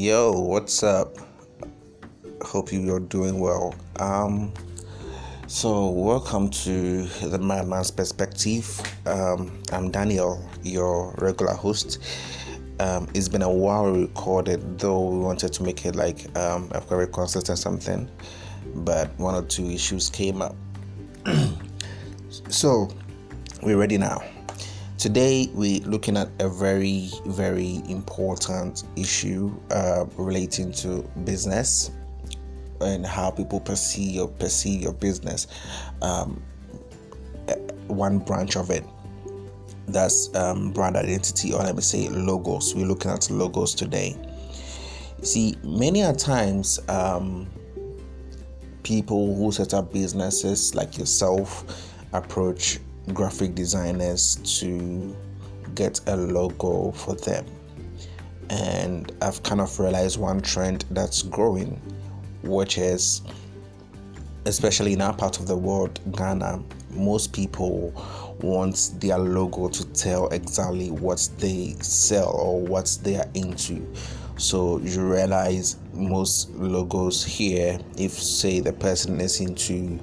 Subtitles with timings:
[0.00, 1.14] Yo, what's up?
[2.40, 3.74] Hope you are doing well.
[3.96, 4.50] Um,
[5.46, 8.80] so welcome to the Madman's Perspective.
[9.04, 11.98] Um, I'm Daniel, your regular host.
[12.78, 16.70] Um, it's been a while we recorded, though we wanted to make it like um,
[16.72, 18.10] a very consistent something,
[18.76, 20.56] but one or two issues came up.
[22.48, 22.88] so
[23.62, 24.22] we're ready now.
[25.00, 31.90] Today, we're looking at a very, very important issue uh, relating to business
[32.82, 35.46] and how people perceive your perceive your business.
[36.02, 36.42] Um,
[37.86, 38.84] one branch of it
[39.88, 42.74] that's um, brand identity, or let me say logos.
[42.74, 44.18] We're looking at logos today.
[45.22, 47.48] See, many a times, um,
[48.82, 51.64] people who set up businesses like yourself
[52.12, 52.80] approach
[53.12, 55.16] graphic designers to
[55.74, 57.44] get a logo for them.
[58.50, 61.80] And I've kind of realized one trend that's growing,
[62.42, 63.22] which is
[64.46, 67.92] especially in our part of the world, Ghana, most people
[68.40, 73.86] want their logo to tell exactly what they sell or what they are into.
[74.38, 80.00] So you realize most logos here, if say the person is into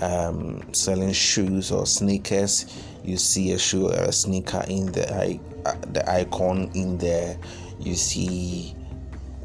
[0.00, 2.66] um, selling shoes or sneakers,
[3.04, 5.40] you see a shoe or a sneaker in the
[5.92, 7.38] the icon in there.
[7.78, 8.74] You see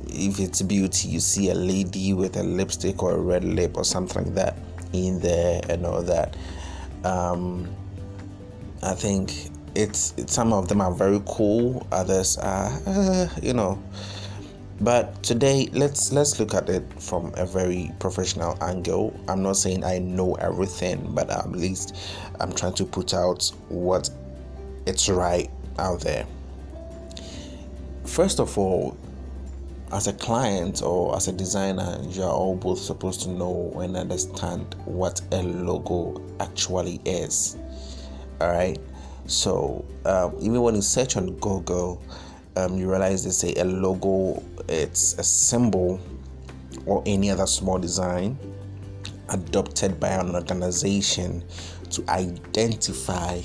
[0.07, 3.83] if it's beauty, you see a lady with a lipstick or a red lip or
[3.83, 4.57] something like that
[4.93, 6.35] in there and all that.
[7.03, 7.69] Um,
[8.83, 9.31] I think
[9.75, 13.81] it's, it's, some of them are very cool, others are, uh, you know,
[14.81, 19.17] but today let's let's look at it from a very professional angle.
[19.27, 21.95] I'm not saying i know everything but at least
[22.39, 24.09] i'm trying to put out what
[24.87, 26.25] it's right out there.
[28.05, 28.97] First of all
[29.91, 34.75] as a client or as a designer you're all both supposed to know and understand
[34.85, 37.55] what a logo actually is.
[38.39, 38.79] All right?
[39.27, 42.01] So um, even when you search on google
[42.55, 45.99] um, you realize they say a logo it's a symbol
[46.85, 48.37] or any other small design
[49.29, 51.43] adopted by an organization
[51.89, 53.39] to identify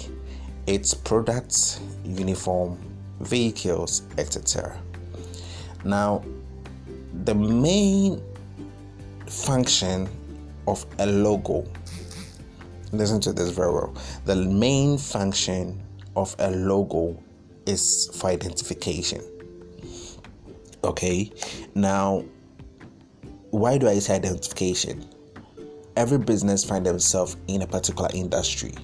[0.66, 2.78] its products uniform
[3.20, 4.76] vehicles etc
[5.84, 6.22] now
[7.24, 8.20] the main
[9.26, 10.08] function
[10.66, 11.64] of a logo
[12.92, 15.80] listen to this very well the main function
[16.16, 17.20] of a logo
[17.66, 19.22] is for identification.
[20.84, 21.32] Okay,
[21.74, 22.24] now
[23.50, 25.04] why do I say identification?
[25.96, 28.74] Every business find themselves in a particular industry,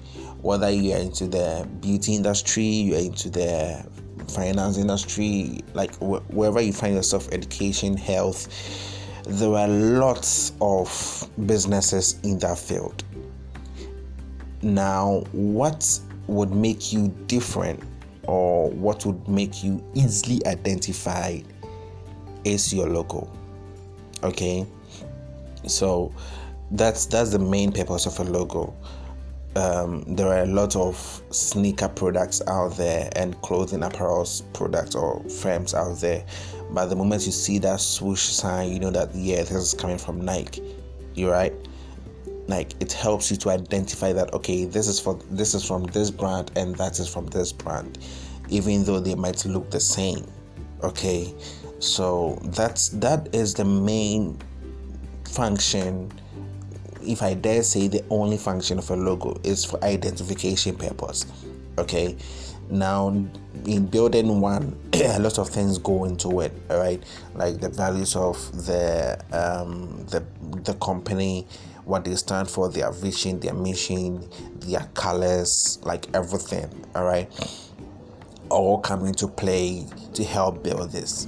[0.41, 3.85] whether you are into the beauty industry, you are into the
[4.27, 8.47] finance industry, like wh- wherever you find yourself, education, health.
[9.25, 13.03] There are lots of businesses in that field.
[14.61, 17.81] Now, what would make you different
[18.27, 21.45] or what would make you easily identified
[22.43, 23.29] is your logo
[24.23, 24.65] okay?
[25.67, 26.13] So
[26.71, 28.73] that's that's the main purpose of a logo.
[29.55, 35.21] Um, there are a lot of sneaker products out there and clothing apparel products or
[35.29, 36.25] firms out there.
[36.71, 39.99] But the moment you see that swoosh sign you know that yeah this is coming
[39.99, 40.63] from nike
[41.13, 41.53] you're right
[42.47, 46.11] like it helps you to identify that okay this is for this is from this
[46.11, 47.97] brand and that is from this brand
[48.49, 50.25] even though they might look the same
[50.83, 51.33] okay?
[51.79, 54.37] So that's that is the main
[55.25, 56.11] function.
[57.05, 61.25] If i dare say the only function of a logo is for identification purpose
[61.77, 62.15] okay?
[62.69, 63.09] Now
[63.65, 67.03] in building one a lot of things go into it all right?
[67.35, 70.23] Like the values of the um the
[70.63, 71.45] the company
[71.85, 74.27] what they stand for, their vision, their mission,
[74.59, 76.69] their colors, like everything.
[76.95, 77.29] All right,
[78.49, 81.27] all come into play to help build this.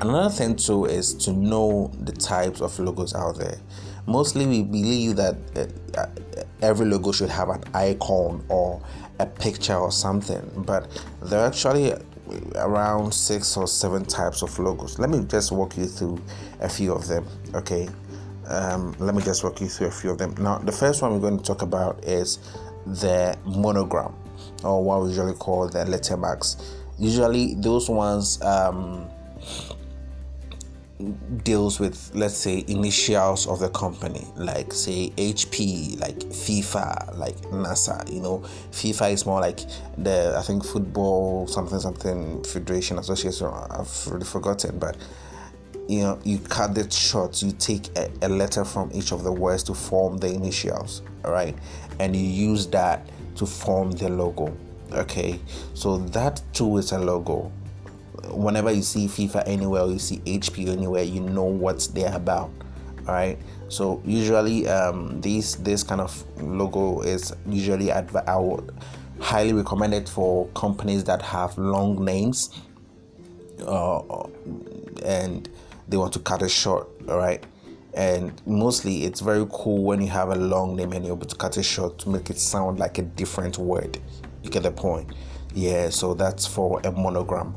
[0.00, 3.58] Another thing too is to know the types of logos out there.
[4.06, 6.06] Mostly, we believe that uh, uh,
[6.62, 8.80] every logo should have an icon or
[9.18, 10.86] a picture or something, but
[11.22, 11.92] there are actually
[12.56, 14.98] around six or seven types of logos.
[14.98, 16.20] Let me just walk you through
[16.60, 17.26] a few of them.
[17.54, 17.88] Okay,
[18.48, 20.34] um, let me just walk you through a few of them.
[20.38, 22.38] Now, the first one we're going to talk about is
[22.86, 24.14] the monogram,
[24.62, 26.62] or what we usually call the lettermarks.
[26.98, 29.08] Usually, those ones um,
[31.42, 38.10] deals with let's say initials of the company like say hp like fifa like nasa
[38.10, 38.38] you know
[38.70, 39.60] fifa is more like
[39.98, 44.96] the i think football something something federation association i've really forgotten but
[45.88, 49.32] you know you cut it short you take a, a letter from each of the
[49.32, 51.56] words to form the initials all right
[52.00, 54.56] and you use that to form the logo
[54.92, 55.38] okay
[55.74, 57.52] so that too is a logo
[58.30, 62.50] whenever you see FIFA anywhere you see HP anywhere, you know what they're about.
[63.06, 63.38] All right.
[63.68, 68.74] So usually, um, this this kind of logo is usually adv- I would
[69.20, 72.50] highly recommend it for companies that have long names,
[73.64, 74.00] uh,
[75.04, 75.48] and
[75.88, 76.88] they want to cut it short.
[77.08, 77.44] All right.
[77.94, 81.36] And mostly, it's very cool when you have a long name and you're able to
[81.36, 83.98] cut it short to make it sound like a different word.
[84.42, 85.10] You get the point?
[85.54, 85.88] Yeah.
[85.88, 87.54] So that's for a monogram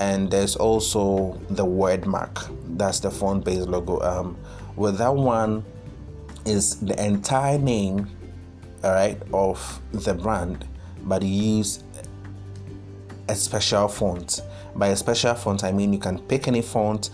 [0.00, 4.36] and there's also the word mark that's the font based logo um
[4.74, 5.62] with that one
[6.46, 8.08] is the entire name
[8.82, 10.66] all right of the brand
[11.02, 11.84] but you use
[13.28, 14.40] a special font
[14.74, 17.10] by a special font i mean you can pick any font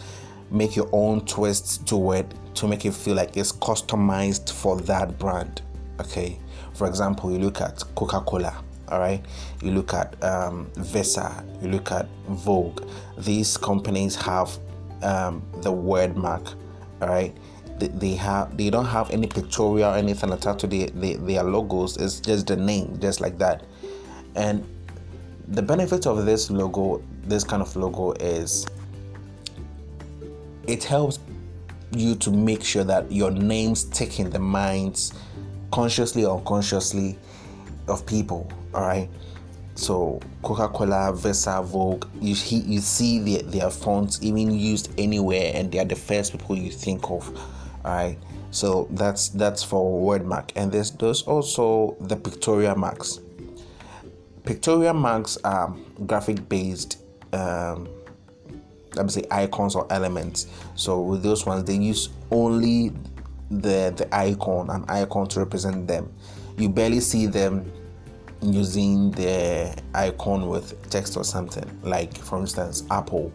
[0.51, 5.19] make your own twists to it to make it feel like it's customized for that
[5.19, 5.63] brand
[6.01, 6.39] okay?
[6.75, 9.25] For example you look at coca-cola all right?
[9.63, 12.89] You look at um, Visa you look at Vogue.
[13.19, 14.57] These companies have
[15.03, 16.55] um, the word mark
[17.01, 17.37] all right?
[17.79, 21.43] They, they have they don't have any pictorial or anything attached to the, the, their
[21.43, 21.97] logos.
[21.97, 23.65] It's just the name just like that.
[24.35, 24.67] And
[25.49, 28.67] the benefit of this logo this kind of logo is
[30.67, 31.19] it helps
[31.93, 35.13] you to make sure that your name stick in the minds
[35.71, 37.19] consciously or unconsciously
[37.89, 39.09] of people all right?
[39.75, 45.79] So coca-cola visa vogue you, you see their, their fonts even used anywhere and they
[45.79, 47.29] are the first people you think of
[47.85, 48.19] all right?
[48.51, 50.53] So that's that's for word mark.
[50.57, 53.21] And there's there's also the pictorial marks.
[54.45, 55.77] Pictorial marks are
[56.07, 56.99] graphic based
[57.35, 57.87] um,
[58.97, 60.47] let me say icons or elements.
[60.75, 62.93] So with those ones they use only
[63.51, 66.13] the the icon an icon to represent them.
[66.59, 67.71] You barely see them
[68.43, 71.65] using the icon with text or something.
[71.83, 73.33] Like for instance apple.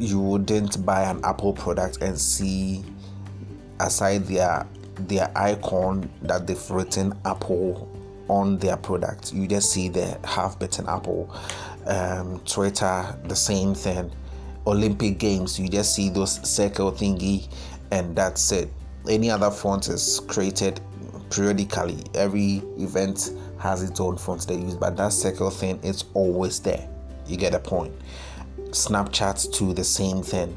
[0.00, 2.84] You wouldn't buy an apple product and see
[3.80, 4.66] aside their
[5.00, 7.88] their icon that they've written apple
[8.28, 9.32] on their product.
[9.32, 11.34] You just see the half bitten apple.
[11.86, 14.12] Um, twitter the same thing
[14.68, 17.48] olympic games you just see those circle thingy
[17.90, 18.70] and that's it
[19.08, 20.80] any other font is created
[21.30, 26.60] periodically every event has its own fonts they use, but that circle thing is always
[26.60, 26.88] there.
[27.26, 27.92] You get a point.
[28.70, 30.56] Snapchat to the same thing.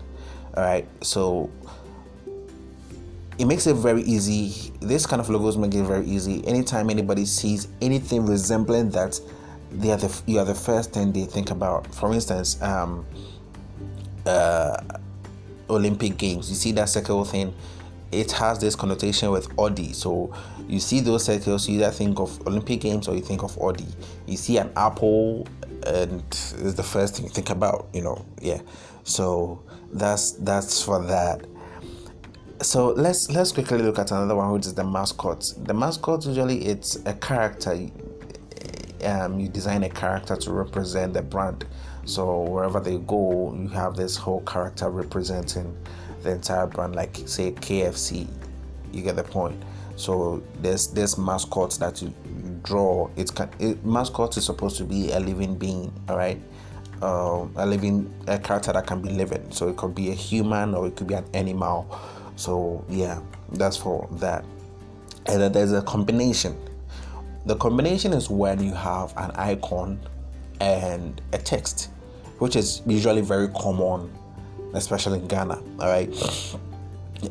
[0.56, 1.50] All right, so
[3.38, 4.72] it makes it very easy.
[4.82, 6.46] This kind of logos make it very easy.
[6.46, 9.20] Anytime anybody sees anything resembling that,
[9.72, 11.94] they are the you are the first thing they think about.
[11.96, 13.06] For instance, um,
[14.26, 14.82] uh,
[15.70, 16.50] Olympic Games.
[16.50, 17.54] You see that circle thing
[18.12, 19.94] it has this connotation with Audi.
[19.94, 20.34] So
[20.68, 23.86] you see those circles, you either think of Olympic Games or you think of Audi.
[24.26, 25.48] You see an apple,
[25.88, 27.88] and it's the first thing you think about.
[27.94, 28.62] You know, yeah.
[29.04, 29.64] So
[29.94, 31.46] that's that's for that.
[32.62, 35.54] So let's let's quickly look at another one, which is the mascot.
[35.64, 37.88] The mascot usually it's a character.
[39.04, 41.66] Um, you design a character to represent the brand.
[42.12, 45.74] So wherever they go, you have this whole character representing
[46.24, 48.28] the entire brand, like say KFC.
[48.92, 49.64] You get the point.
[49.96, 52.14] So there's this mascot that you
[52.64, 53.10] draw.
[53.16, 56.38] It can it, mascot is supposed to be a living being, all right.
[57.02, 59.50] Um, a living a character that can be living.
[59.50, 61.98] So it could be a human or it could be an animal.
[62.36, 63.22] So yeah,
[63.54, 64.44] that's for that.
[65.28, 66.58] And then there's a combination.
[67.46, 69.98] The combination is when you have an icon
[70.60, 71.90] and a text,
[72.42, 74.10] which is usually very common
[74.74, 75.62] especially in Ghana.
[75.80, 76.10] All right.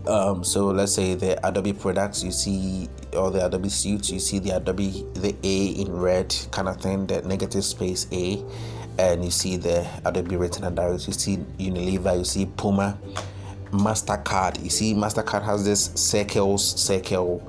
[0.07, 4.39] Um, so let's say the Adobe products, you see, or the Adobe suits, you see
[4.39, 8.45] the Adobe, the A in red kind of thing, the negative space A,
[8.99, 11.09] and you see the Adobe written and direct.
[11.09, 12.99] You see Unilever, you see Puma,
[13.73, 14.63] Mastercard.
[14.63, 17.43] You see Mastercard has this circles, circle,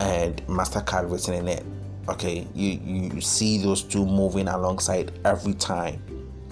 [0.00, 1.64] and Mastercard written in it.
[2.08, 6.02] Okay, you you see those two moving alongside every time.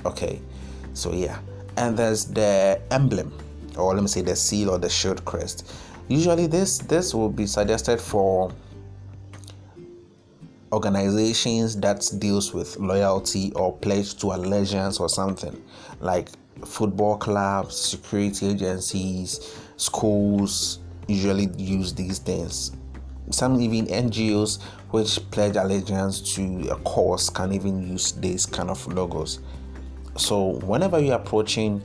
[0.06, 0.40] Okay,
[0.94, 1.38] so yeah
[1.76, 3.32] and there's the emblem
[3.76, 5.70] or let me say the seal or the shield crest
[6.08, 8.50] usually this this will be suggested for
[10.72, 15.62] organizations that deals with loyalty or pledge to allegiance or something
[16.00, 16.28] like
[16.64, 22.72] football clubs, security agencies, schools usually use these things.
[23.30, 28.86] Some even NGOs which pledge allegiance to a cause can even use these kind of
[28.92, 29.40] logos.
[30.16, 31.82] So whenever you're approaching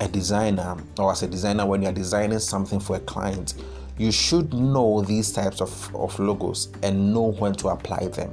[0.00, 3.54] a designer or as a designer when you're designing something for a client,
[3.98, 8.32] you should know these types of, of logos and know when to apply them.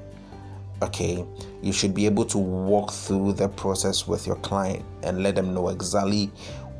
[0.81, 1.25] Okay,
[1.61, 5.53] you should be able to walk through the process with your client and let them
[5.53, 6.27] know exactly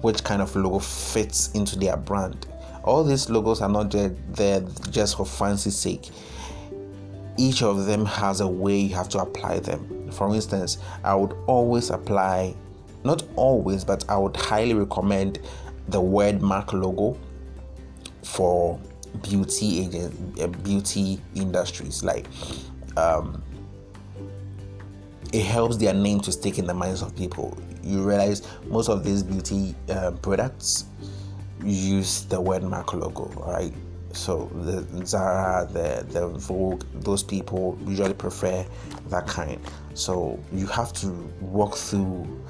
[0.01, 2.45] which kind of logo fits into their brand.
[2.84, 6.10] All these logos are not there just for fancy sake.
[7.38, 10.04] Each of them has a way you have to apply them.
[10.15, 12.55] For instance, I would always apply,
[13.03, 15.39] not always, but I would highly recommend
[15.89, 17.17] the word mark logo
[18.24, 18.79] for
[19.22, 22.25] beauty agent, uh, beauty industries like
[22.98, 23.43] um,
[25.31, 27.57] it helps their name to stick in the minds of people.
[27.84, 30.86] You realize most of these beauty uh, products
[31.63, 33.74] use the word mark logo, right?
[34.15, 38.65] So the Zara, the the Vogue, those people usually prefer
[39.10, 39.60] that kind.
[39.93, 41.07] So you have to
[41.41, 42.43] walk through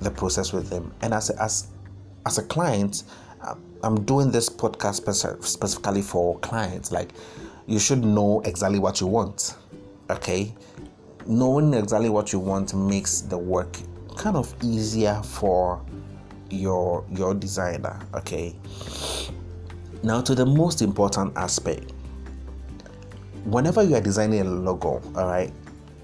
[0.00, 0.92] the process with them.
[1.02, 1.68] And as a, as
[2.26, 3.04] as a client,
[3.82, 6.92] I'm doing this podcast specifically for clients.
[6.92, 7.10] Like
[7.66, 9.56] you should know exactly what you want.
[10.10, 10.54] Okay,
[11.26, 13.78] knowing exactly what you want makes the work
[14.16, 15.80] kind of easier for
[16.50, 18.54] your your designer okay
[20.02, 21.92] now to the most important aspect.
[23.44, 25.52] Whenever you are designing a logo all right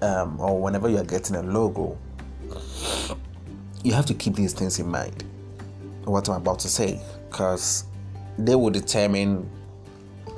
[0.01, 1.97] um, or whenever you are getting a logo
[3.83, 5.23] you have to keep these things in mind.
[6.05, 7.85] What i'm about to say because
[8.37, 9.49] they will determine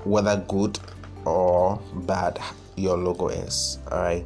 [0.04, 0.80] whether good
[1.26, 2.40] or bad
[2.76, 4.26] your logo is all right?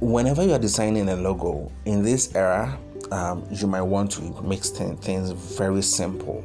[0.00, 2.78] Whenever you are designing a logo in this era
[3.12, 6.44] um, you might want to make things very simple.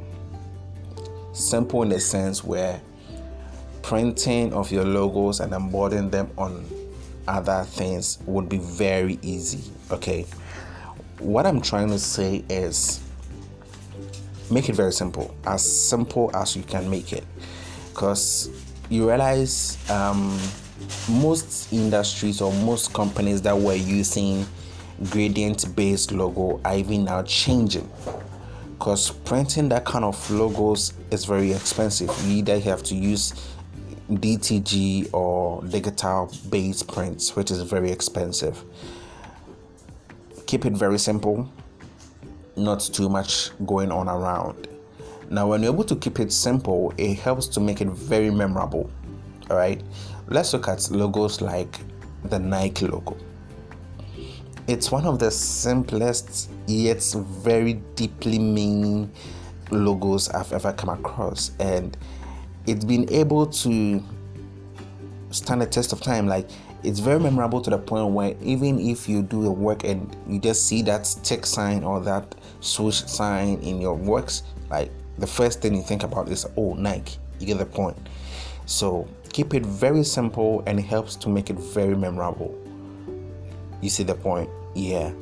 [1.34, 2.82] Simple in the sense where
[3.82, 6.66] printing of your logos and embodying them on
[7.28, 10.26] other things would be very easy okay?
[11.20, 13.02] What i'm trying to say is
[14.52, 17.24] make it very simple as simple as you can make it.
[17.90, 18.50] Because
[18.90, 20.38] you realize um,
[21.10, 24.46] most industries or most companies that were using
[25.10, 27.90] gradient based logo are even now changing
[28.78, 33.34] because printing that kind of logos is very expensive you either have to use
[34.10, 38.64] dtg or digital based prints which is very expensive
[40.46, 41.50] keep it very simple
[42.56, 44.68] not too much going on around
[45.30, 48.90] now, when you're able to keep it simple, it helps to make it very memorable.
[49.50, 49.82] All right,
[50.28, 51.80] let's look at logos like
[52.26, 53.18] the Nike logo.
[54.68, 59.12] It's one of the simplest yet very deeply meaning
[59.70, 61.96] logos I've ever come across, and
[62.66, 64.04] it's been able to
[65.30, 66.26] stand the test of time.
[66.26, 66.50] Like
[66.82, 70.40] it's very memorable to the point where even if you do a work and you
[70.40, 74.42] just see that tick sign or that swoosh sign in your works,
[74.72, 77.18] like the first thing you think about is oh Nike.
[77.40, 77.98] You get the point.
[78.66, 82.65] So keep it very simple and it helps to make it very memorable.
[83.86, 84.50] You see the point?
[84.74, 85.14] Yeah.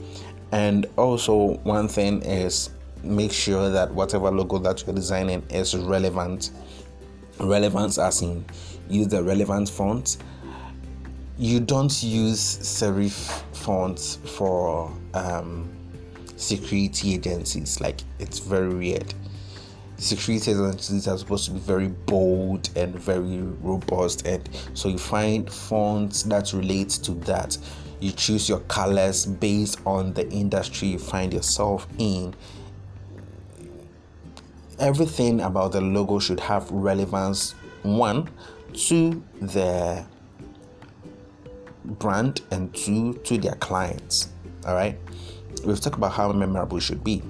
[0.53, 2.69] And also one thing is
[3.03, 6.51] make sure that whatever logo that you're designing is relevant.
[7.41, 8.45] Relevance as in
[8.87, 10.15] use the relevant font.
[11.37, 15.69] You don't use serif fonts for um,
[16.37, 17.81] security agencies.
[17.81, 19.13] Like it's very weird
[19.97, 25.51] security agencies are supposed to be very bold and very robust and so you find
[25.51, 27.57] fonts that relate to that
[28.03, 32.33] you choose your colors based on the industry you find yourself in.
[34.79, 37.51] Everything about the logo should have relevance
[37.83, 38.29] one
[38.73, 40.05] to the
[41.85, 44.29] brand and two to their clients
[44.65, 44.97] all right?
[45.65, 47.21] We've talked about how memorable it should be.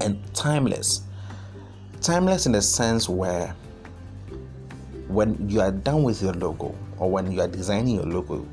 [0.00, 1.02] And timeless.
[2.00, 3.54] Timeless in the sense where
[5.08, 8.46] when you are done with your logo or when you are designing your logo,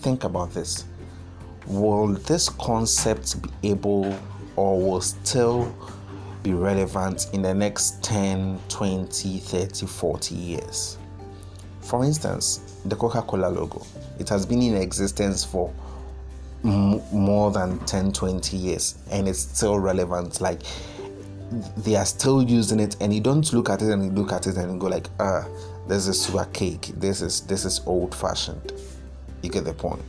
[0.00, 0.84] think about this.
[1.66, 4.16] Will this concept be able
[4.56, 5.74] or will still
[6.42, 10.98] be relevant in the next 10, 20, 30, 40 years?
[11.80, 13.84] For instance, the Coca Cola logo,
[14.18, 15.72] it has been in existence for
[16.64, 20.40] m- more than 10, 20 years and it's still relevant.
[20.40, 20.62] Like,
[21.78, 24.46] they are still using it and you don't look at it and you look at
[24.46, 25.46] it and you go like ah
[25.86, 28.72] this is sugar cake this is this is old fashioned
[29.46, 30.02] you get the point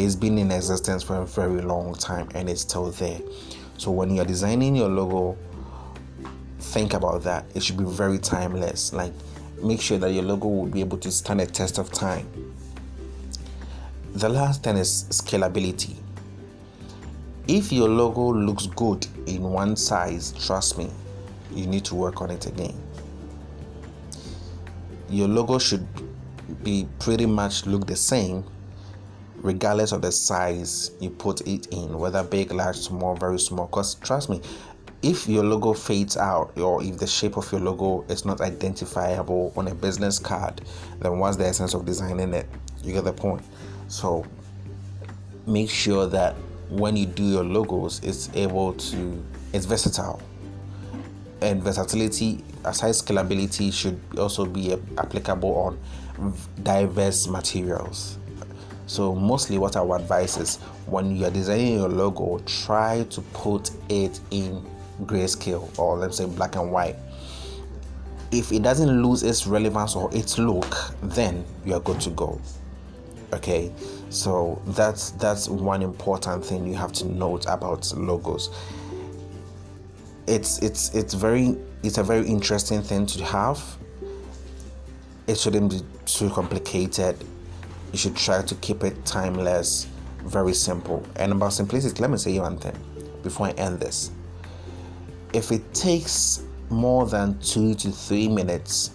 [0.00, 3.20] it's been in existence for a very long time and it's still there.
[3.76, 5.36] So when you're designing your logo,
[6.58, 7.44] think about that.
[7.54, 8.94] It should be very timeless.
[8.94, 9.12] Like
[9.62, 12.26] make sure that your logo will be able to stand a test of time.
[14.14, 15.96] The last thing is scalability.
[17.46, 20.88] If your logo looks good in one size, trust me,
[21.52, 22.80] you need to work on it again.
[25.10, 25.86] Your logo should
[26.62, 28.44] be pretty much look the same
[29.40, 33.66] regardless of the size you put it in, whether big, large, small, very small.
[33.66, 34.40] Because trust me,
[35.02, 39.52] if your logo fades out or if the shape of your logo is not identifiable
[39.56, 40.60] on a business card,
[41.00, 42.46] then what's the essence of designing it?
[42.82, 43.42] You get the point.
[43.88, 44.26] So
[45.46, 46.34] make sure that
[46.68, 50.20] when you do your logos, it's able to, it's versatile.
[51.40, 55.78] And versatility, aside scalability, should also be applicable on
[56.62, 58.18] diverse materials.
[58.90, 60.56] So, mostly what I would advise is
[60.86, 64.66] when you are designing your logo, try to put it in
[65.04, 66.96] grayscale or let's say black and white.
[68.32, 72.40] If it doesn't lose its relevance or its look, then you are good to go.
[73.32, 73.72] Okay,
[74.08, 78.50] so that's that's one important thing you have to note about logos.
[80.26, 83.62] It's it's it's very it's a very interesting thing to have.
[85.28, 87.24] It shouldn't be too complicated
[87.92, 89.88] you should try to keep it timeless,
[90.24, 91.04] very simple.
[91.16, 92.76] And about simplicity, let me say one thing
[93.22, 94.10] before I end this.
[95.32, 98.92] If it takes more than two to three minutes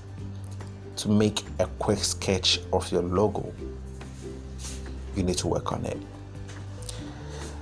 [0.97, 3.53] to make a quick sketch of your logo,
[5.15, 5.97] you need to work on it.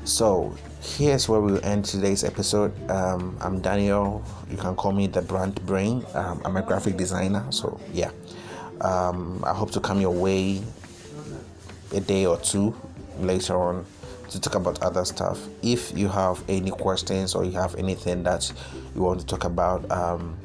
[0.06, 2.74] So, here's where we'll end today's episode.
[2.92, 4.24] Um, I'm Daniel.
[4.52, 6.06] You can call me the brand brain.
[6.14, 7.46] Um, I'm a graphic designer.
[7.52, 8.12] So, yeah.
[8.82, 10.62] Um, I hope to come your way
[11.94, 12.76] a day or two
[13.20, 13.86] later on
[14.30, 15.40] to talk about other stuff.
[15.62, 18.52] If you have any questions or you have anything that
[18.96, 20.38] you want to talk about, um,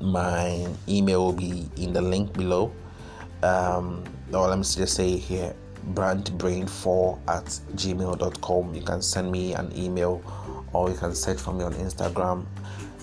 [0.00, 2.72] my email will be in the link below.
[3.42, 5.54] Um, or let me just say here
[5.94, 7.44] brandbrain4 at
[7.76, 8.74] gmail.com.
[8.74, 10.22] You can send me an email
[10.72, 12.44] or you can search for me on Instagram,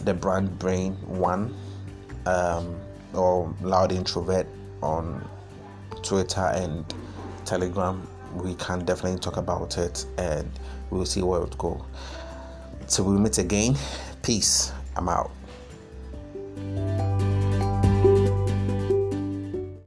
[0.04, 1.56] the brand brain one,
[2.26, 2.76] um,
[3.14, 4.46] or loud introvert
[4.84, 5.28] on
[6.04, 6.86] Twitter and
[7.46, 10.50] Telegram, we can definitely talk about it and
[10.90, 11.82] we'll see where it goes.
[12.88, 13.76] So we'll meet again.
[14.22, 14.72] Peace.
[14.96, 15.32] I'm out.